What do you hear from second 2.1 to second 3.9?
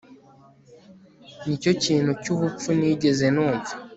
cyubupfu nigeze numva